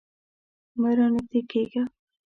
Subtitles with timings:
[0.81, 1.83] مه رانږدې کیږه